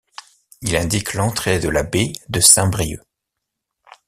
Il 0.61 0.75
indique 0.77 1.13
l'entrée 1.13 1.59
de 1.59 1.69
la 1.69 1.83
baie 1.83 2.11
de 2.27 2.39
Saint-Brieuc. 2.39 3.01